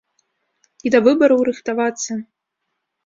І 0.87 0.93
да 0.95 0.99
выбараў 1.07 1.39
рыхтавацца. 1.49 2.11